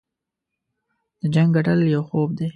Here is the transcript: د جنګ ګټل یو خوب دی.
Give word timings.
د 1.19 1.21
جنګ 1.33 1.49
ګټل 1.55 1.79
یو 1.93 2.01
خوب 2.09 2.29
دی. 2.37 2.47